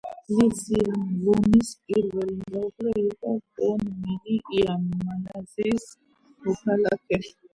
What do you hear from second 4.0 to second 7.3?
მინ იანი, მალაიზიის მოქალაქე.